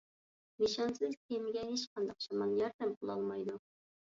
نىشانسىز 0.63 1.13
كېمىگە 1.27 1.65
ھېچقانداق 1.73 2.27
شامال 2.29 2.59
ياردەم 2.63 2.99
قىلالمايدۇ. 3.03 3.63